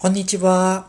[0.00, 0.86] こんにちは。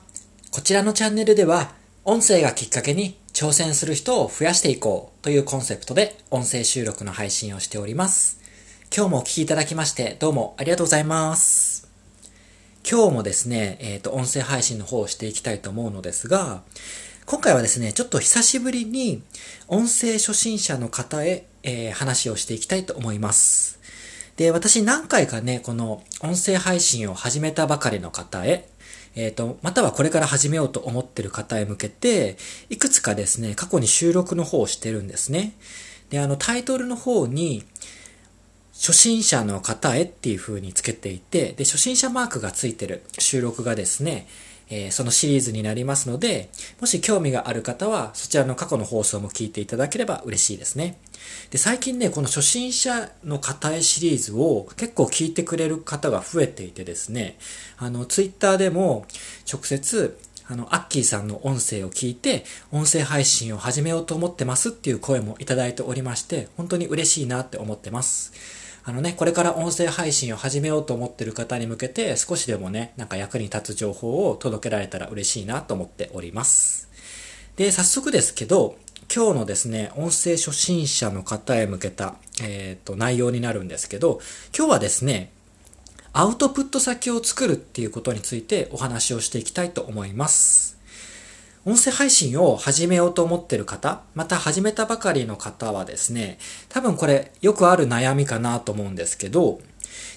[0.52, 1.72] こちらのチャンネルでは、
[2.06, 8.40] 音声がきっかけに挑戦する人を増やしていこうというコンセプトで音声収録の配信をしております。
[8.96, 11.90] 今日もお聴きいただきましてどうもありがとうございます。
[12.88, 16.62] 今日もですね、えっ、ー、と、音声配信の方をしていきたいと思うのですが、
[17.26, 19.24] 今回はですね、ちょっと久しぶりに
[19.68, 23.80] 音声初心者の方へ、えー、話をしていきたいと思います。
[24.38, 28.70] で、私何回かね、この音声配信を始めたばかりの方へ、
[29.16, 32.38] えっ、ー、と、またはこれから始めようと思ってる方へ向けて、
[32.70, 35.54] いくつかですね、過去に収録の方をしてるんですね。
[36.10, 37.64] で、あの、タイトルの方に、
[38.74, 44.26] 初心者の方へっていう風につけていて、で、初心者マークがついてる収録がですね、
[44.70, 50.98] え、そのシリーズになりますので、もし興味がある方は、そちらの過去の放送も聞いていただければ嬉しいですね。
[51.50, 57.38] で、最近ね、この初心者の方へシリーズを結構聞いてくれる方が増えていてですね、
[57.78, 59.06] あの、ツイッターでも
[59.52, 68.34] 直接、あの、アッキーさんの音声を聞いて、音声配信を始めようと思ってますっていう声もいただいておりまして、本当に嬉しいなって思ってます。
[68.90, 76.90] あのね、これから音声配信を始めようと思ってる方に向けて、少しでもね、なんか役に立つ情報を届けられたら嬉しいなと思っております。
[77.56, 78.78] で、早速ですけど、
[79.14, 84.22] 今日のですね、音声初心者の方へ向けた、えっ、ー、と、内容になるんですけど、
[84.58, 85.30] 今日はですね、
[86.12, 90.79] アウトプット先を作るっていうことについてお話をしていきたいと思います。
[91.66, 96.38] 音声配信を始めようと思ってる方、また始めたばかりの方はですね、
[96.70, 99.60] 多分これよくある悩みかなと思うんですけど、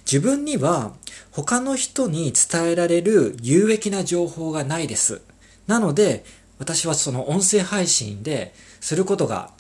[0.06, 0.92] 自分には
[1.32, 5.20] 他の人に伝えられる有益な情報がないです。
[5.66, 6.24] なので、
[6.58, 9.50] 私はその音声配信ですることが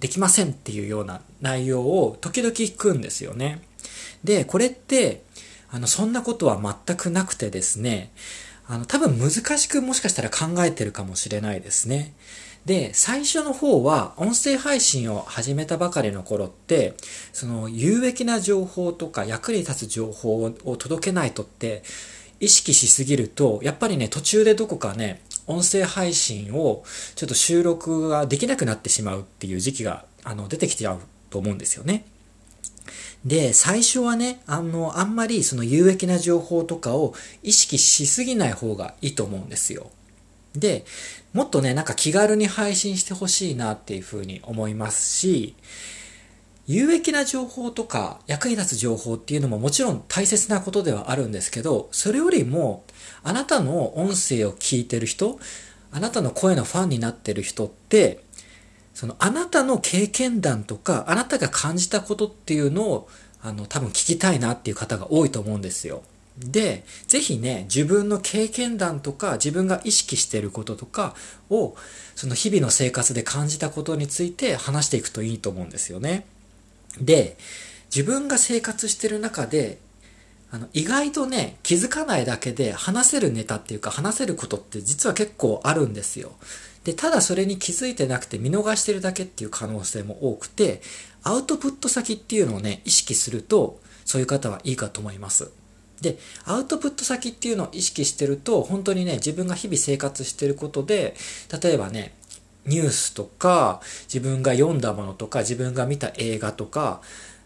[0.00, 3.62] できませんっていうような内容を時々聞くんですよね。
[4.24, 5.22] で、これって、
[5.70, 8.10] あの、そんなことは全くなくてですね、
[8.70, 12.14] あの、多分難しくもしかしたら考えてるかもしれないですね。
[12.64, 16.94] で、最初の方は音声配信を始めたばかりの頃って、
[17.32, 21.82] その有益な情報とか役に立つ情報を届けないとって
[22.38, 26.84] 意識しすぎると、やっぱりね、途中でどこかね、音声配信を
[27.16, 32.04] ちょっと収録ができなくなってしまうっていう時期があの出てきてゃうと思うんですよね。
[33.24, 39.90] で、最初はね、あの、あんまりその有益な情報とかを意識しすぎない方がいいと思うんですよ。
[40.54, 40.84] で、
[41.32, 45.54] もっとね、なんか気軽に配信してほしいなっていうふうに思いますし、
[46.66, 52.84] 有益な情報とか役に立つ情報っていうのももちろん大切なことではあるんですけど、それよりも
[53.22, 55.40] あなたの音声を聞いてる人、
[55.92, 58.22] あなたの声のファンになってる人って、
[58.94, 63.08] そのあなたの経験談とか、あなたが感じたことっていうのを、
[63.42, 66.02] あの、多分聞きたいなっていう方が多いと思うんですよ。
[66.38, 71.14] で、ぜひね、自分の経験談とか、自分が意識していることとか
[71.48, 71.76] を、
[72.14, 76.26] その日々の生活で感じたことについて話していくといいと思うんですよね。
[77.00, 77.36] で、
[77.94, 79.78] 自分が生活してる中で、
[80.50, 86.32] あの、意外とね、気づかないだけで話せるネタっていうか話せることって実は結構あるんですよ。
[86.90, 90.82] で、ただそれに気づいてなくて見逃してるだけっていう可能性も多くて、
[91.22, 95.52] アウトプット先っていうのをね、意識すると、そういう方はいいかと思います。
[96.00, 101.14] で、アウトプット先っていうのを意識してると、本当にね、自分が日々生活してることで、
[101.62, 102.12] 例えばね、
[102.66, 103.80] ニュースとか、
[104.12, 107.02] 自分が読んだものとか、自分が見た映画とか、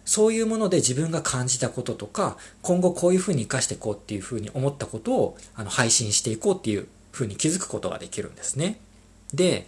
[0.06, 8.80] そういうもので自分が感じたこととか、今後こういうふうに活かしていこうっていうふうに思ったことをあの配信していこうっていうふうに気づくことができるんですね。
[9.36, 9.66] で、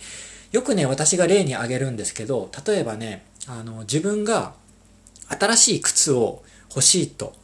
[0.53, 4.55] よくね、私が例に挙げるんですけど、例えばね、あの、自分が
[5.29, 7.35] 新しい靴を欲しいと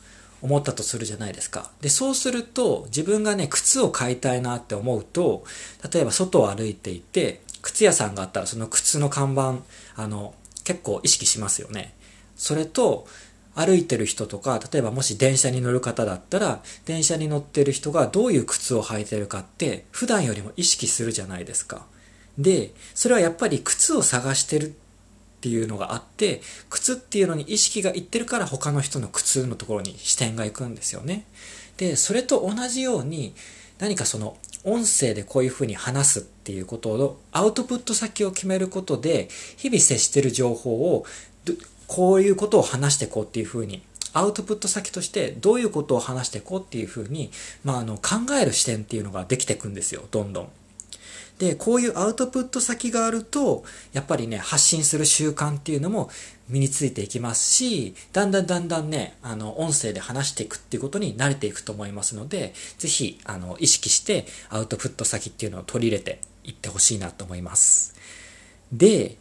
[0.40, 1.70] 思ったとするじゃないですか。
[1.80, 5.44] で、そうすると、自分がね、靴を買いたいなって思うと、
[5.92, 9.58] 例えば外を歩いていて、靴屋さんがあったらその靴の看板、
[9.94, 10.34] あの、
[10.64, 11.94] 結構意識しますよね。
[12.36, 13.06] それと、
[13.54, 21.86] 歩いてる人とか、例えばもし電車に乗る方だったら、電車に乗ってる人がどういう靴を履いてるかって、普段よりも意識するじゃないですか。
[22.38, 24.72] で、それはやっぱり靴を探してるっ
[25.40, 26.40] ていうのがあって、
[26.70, 31.26] 靴っていうのに意識がいってるから他の人の靴のところに視点が行くんですよね。
[31.76, 33.34] で、それと同じように、
[33.78, 41.04] 何かその音声でこういうふうに話すっていうことをアウトプット先を決めることで日々接してる情報を
[41.88, 43.82] こういうことを話してこうっていうふうに
[44.12, 47.30] アウトプット先としてどういうことを話してこうっていうふうに、
[47.64, 50.48] まあ、あの考える視点っていうのができていくんですよどんどん。
[51.42, 56.08] で、こういうアウトプット先があると、やっぱりね、発信する習慣っていうのも
[56.48, 67.96] 身についていきますし、だんだんだんだんね、あの、音声で話していくっていうことに慣れていくと思いますので、ぜひ、あの、意識してアウトプット先っていうのを取り入れていってほしいなと思います。
[68.72, 69.16] で、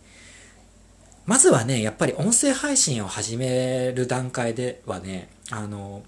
[1.26, 6.04] まずはね、やっぱり音声配信を始める段階ではね、あの、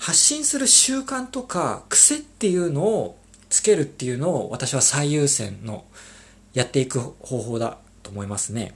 [0.00, 3.18] 発信する習慣とか癖っていうのを
[3.54, 5.84] つけるっていうのを私は最優先の
[6.54, 8.74] やっていく方法だと思いますね。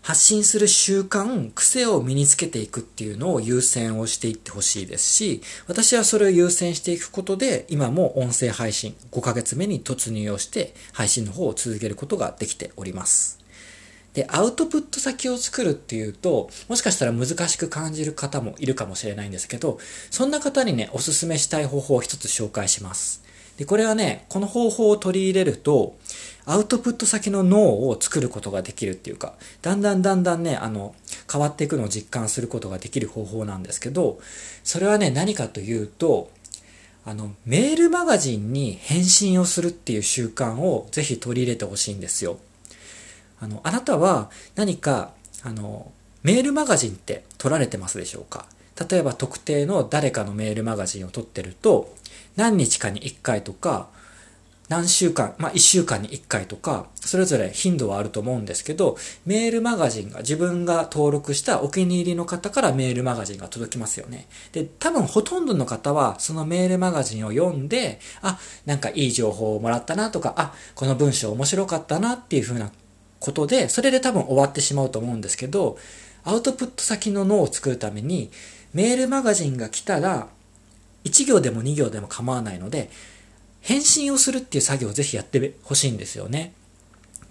[0.00, 13.38] 発信する習慣、癖を身につけていくっていうのを優先をしていってほしいですし、私はそれを優先していくことで、今も音声配信5ヶ月目に突入をして配信の方を続けることができております。
[14.14, 19.78] で、アウトプット先を作るっていうと、もしかしたら難しく感じる方もいるかもしれないんですけど、
[20.10, 23.27] そんな方にね、おすすめしたい方法を一つ紹介します。
[23.58, 25.96] で、これはね、この方法を取り入れると、
[26.46, 30.94] アウトプット先の脳を作ることができるっていうか、だんだんだんだんね、あの、
[31.30, 34.20] 変わっていくのを実感することができる方法なんですけど、
[34.64, 36.30] それはね、何かというと、
[37.04, 42.38] あの、メールマガジンに返信をするっていう習慣をぜひ取り入れてほしいんですよ。
[43.40, 45.12] あの、あなたは何か、
[45.42, 48.46] あの、メールマガジンって取られてますでしょうか？
[48.90, 51.94] 例えば特定の誰かのメールマガジンを取ってると、
[52.38, 53.88] 何日かに1回とか、
[54.68, 58.96] 何週間、まあ1週間に1回とか、それぞれ頻度はあると思うんですけど、
[59.26, 64.28] メールマガジンが自分が登録したお気に入りの方からメールマガジンが届きますよね。
[64.52, 72.70] で、多分ほとんどの方はそのメールマガジンを読んで、あ、なんかいい情報をもらったなとか、あ、この文章面白かったなっていう風な
[73.18, 75.76] ことで、それで多分終わってしまうと思うんですけど、
[76.22, 78.30] アウトプット先の脳を作るために、
[78.74, 80.28] メールマガジンが来たら、
[81.08, 82.90] 1行でも2行でも構わないので、
[83.60, 86.52] 返信をするっていう作業をぜひやってほしいんですよね。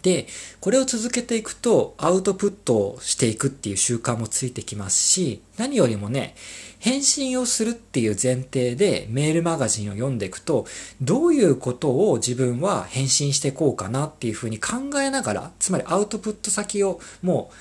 [0.04, 0.28] で、
[0.60, 6.36] これを続けていくとアウトプットをしていくっていう習慣もついてきますし、何よりもね、
[6.80, 10.66] 返信をするっていう前提でメールマガジンを読んでいくと、
[11.02, 17.56] どういうことを自分は返信してこうかなっていうふうに考えながら、つまりアウトプット先をもう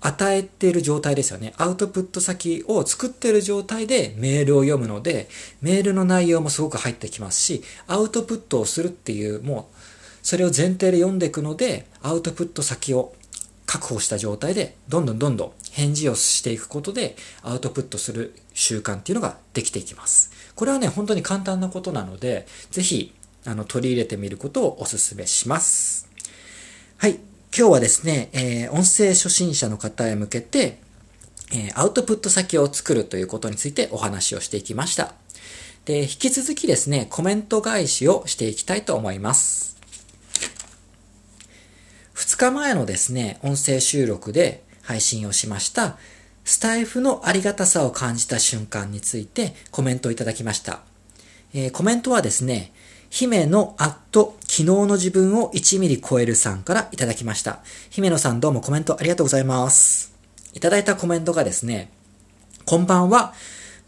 [0.00, 1.54] 与えている状態ですよね。
[1.56, 5.28] アウトプット先を作っている状態でメールを読むので、
[5.60, 9.76] メールの内容もすごく入ってきますし、アウトプットをするっていう、もう、
[10.22, 13.14] それを前提で読んでいくので、アウトプット先を
[13.66, 20.30] 確保した状態で、どんどんどんどん返事をしていくことで、アウトプットする習慣っていうのができていきます。
[20.54, 23.14] これはね、本当に簡単なことなので、ぜひ、
[23.44, 26.08] あの、取り入れてみることをお勧めします。
[26.96, 27.27] はい。
[27.56, 30.80] 今日はですね、えー、音声初心者の方へ向けて、
[31.52, 35.14] えー、アウトプット先を作るということについてお話をしていきました。
[35.86, 39.78] で、引き続きですね、コメント返しをしていきたいと思います。
[42.14, 45.96] 2日前のですね、音声収録で配信をしました、
[46.44, 50.80] スタイフのありがたさを感じた瞬間についてコメントをいただきました。
[51.54, 52.72] えー、コメントはですね、
[53.10, 57.60] 姫野アット昨日の自分を1ミリ超えるさんからいただきました。
[57.90, 60.14] 姫野さんどうもコメントありがとうございます。
[60.54, 61.90] いただいたコメントがですね、
[62.64, 63.34] こんばんは。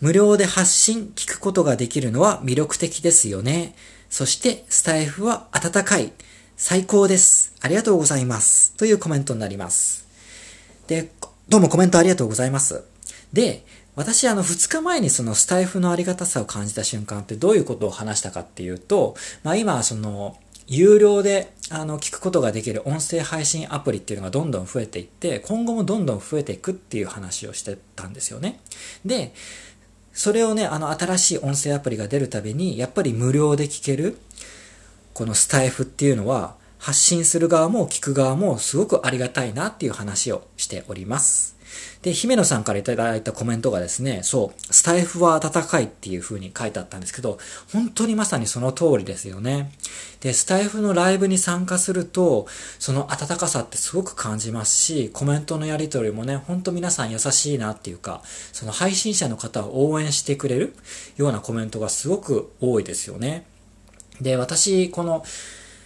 [0.01, 3.75] 無料で発信聞くことができるのは魅力的ですよね。
[4.11, 6.13] そしてスタイフは温かい。
[6.57, 7.55] 最高です。
[7.63, 8.75] ありがとうございます。
[8.77, 10.07] というコメントになります。
[10.89, 11.11] で、
[11.49, 12.85] どうもコメントありがとうございます。
[13.33, 13.65] で、
[13.97, 20.37] 私、あの、2日前にそのスタイフのありがたさを感じた瞬間ってどういうことを話したかっていうと、まあ今、その、
[20.71, 28.61] 有料で、あの、聞くことができる音声配信アプリっていうのがどんどん増えていって、今後もどんどん増えていくっていう話をしてたんですよね。
[29.05, 29.35] で、
[30.13, 34.19] それをね、あの、新しい音声アプリが出るたびに、やっぱり無料で聞ける、
[35.13, 41.57] このスタイフっていうのは、発信する側も聞く側もすごくありがたいなっていう話をしております。
[42.03, 47.39] で、姫野さんからいただいたコメントがですね、そう、スタイフは温かいっていう風に書いてあったんですけど、
[47.73, 49.73] 本当にまさにその通りですよね。
[50.21, 52.47] で、スタイフのライブに参加すると、
[52.79, 58.23] その温かさってすごく感じますし、コメントのやり取りもね、ほんと皆さん優しいなっていうか、
[58.53, 60.75] その配信者の方を応援してくれる
[61.17, 63.47] ようなコメントがすごく多いですよね。
[64.21, 65.25] で、私、この、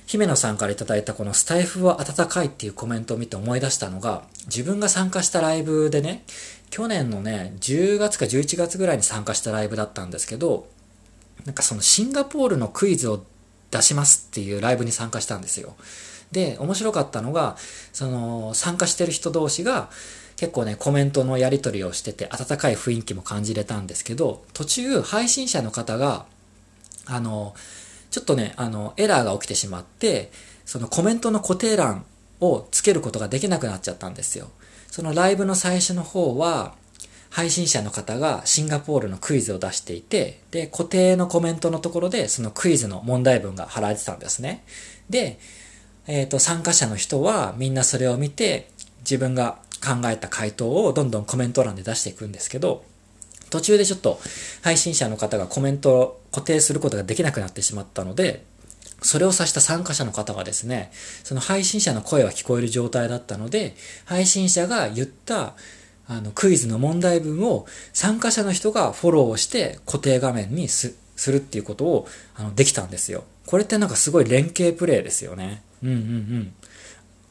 [0.07, 6.25] 姫野さんからいいたこのスタイフは温かいっていうコメントを見て思い出したのが、自分が参加したライブでね、
[6.71, 10.69] 去年のね、10月か11月ぐらいに参加したライブだったんですけど、
[11.47, 13.25] なんかそのシンガポールのクイズを
[13.71, 15.75] 出しますっていうライブに参加したんですよ。
[16.33, 17.57] で、面白かったのが、
[17.93, 19.89] その参加してる人同士が
[20.37, 26.27] 結構ね、コメントのやり取りをしてて温かい雰囲気も感じれたんですけど、途中配信者の方が、
[27.07, 27.55] あの、
[28.15, 30.31] ちょっとね、あの、エラーが起きてしまって、
[30.65, 32.07] そのコメントの固定欄
[32.39, 34.53] をつけることができなくなっちゃったんですよ。
[34.87, 36.77] そのライブの最初の方は、
[37.29, 44.63] 配信者の方がシンガポールのクイズを出していて、で、固定のコメントのところでそのクイズの問題文が貼られてたんですね。
[45.11, 45.41] で、
[46.07, 52.85] えっ、ー、と、参加者の人はみんなそれを見て、自分が考えた回答をどんどんコメント欄で出していくんですけど、
[53.55, 54.21] 途中でちょっと
[54.63, 58.45] 配信者の方がコメントを固定することができなくなってしまったので、
[59.01, 60.91] それを指した参加者の方がですね、
[61.23, 65.55] その配信者の声は聞こえる状態だったので、配信者が言った
[66.09, 70.97] あの、クイズの問題文を参加者の人がフォローをして固定画面にす
[71.29, 73.23] るっていうことをあのできたんですよ。
[73.47, 75.63] これってなんかすごい連携プレイですよね。
[75.81, 76.53] うんうんうん。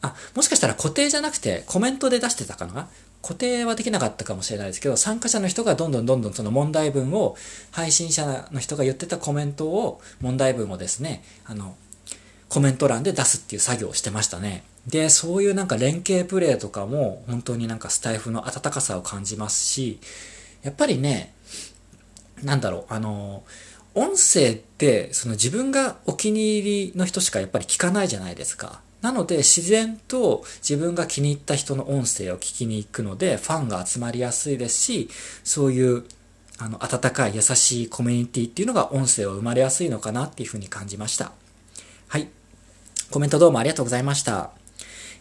[0.00, 2.88] あ、もしかしたら固定じゃなくてコメントで出してたかな？
[3.24, 7.36] 固定はできなかったかもしれないですけど、参加者の人がどんどんどんどんその問題文を、
[7.70, 11.74] 配信者の人が言ってたコメントを、問題文をですね、あの、
[12.50, 14.62] コメント欄で出すっていう作業をしてましたね。
[14.86, 19.98] で、そういうなんか連携プレイとかも本当になんかスタイフの温かさを感じますし、
[20.62, 21.32] やっぱりね、
[22.42, 23.42] なんだろう、あの、
[23.94, 28.80] 音声ってその自分がお気に入りの人しかやっぱり聞かないじゃないですか。
[29.04, 35.10] なので自然と自分が気に入った人の音声を聞きに行くのでファンが集まりやすいですし、
[35.44, 36.04] そういう
[36.56, 41.32] あの温かい優しいコミュニティっていうのが音声を生まれやすいのかなっていうふうに感じました。
[42.08, 42.30] はい。
[43.10, 44.52] コメントどうもありがとうございました。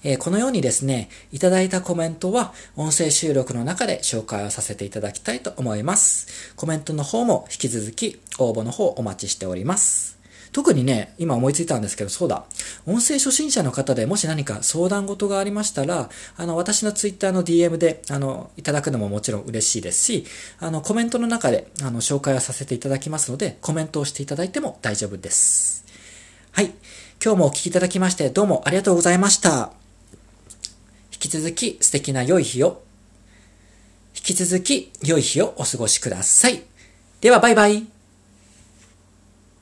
[0.06, 6.56] えー、このようにですね、いただいたコメントは音声収録の中で紹介をさせていただきたいと思います。
[6.56, 10.23] コメントの方も引き続き応募の方お待ちしております。
[10.54, 12.46] 特にね、今思いついたんですけど、そうだ。
[12.86, 20.26] 音声初心者の方でもし何か相談事がありましたら、あの、私のツイッターの DM で、あの、いただくのももちろん嬉しいですし、
[20.60, 25.86] あの、コメントの中で、あの、紹介をさせていただきますので、コメントをしていただいても大丈夫です。
[26.52, 26.72] はい。
[27.24, 29.72] 今日もお聴きいただきましてどうもありがとうございました。
[31.12, 32.84] 引き続き素敵な良い日を、
[34.16, 36.62] 引き続き良い日をお過ごしください。
[37.22, 37.93] ではバイバイ。